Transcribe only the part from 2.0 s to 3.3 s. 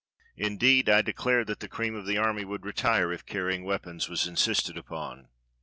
the army would retire if